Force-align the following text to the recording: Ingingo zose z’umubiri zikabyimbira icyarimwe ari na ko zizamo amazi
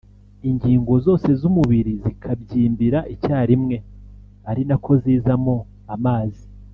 Ingingo 0.49 0.93
zose 1.05 1.29
z’umubiri 1.39 1.93
zikabyimbira 2.03 2.99
icyarimwe 3.13 3.75
ari 4.49 4.61
na 4.69 4.77
ko 4.83 4.91
zizamo 5.03 5.55
amazi 5.95 6.43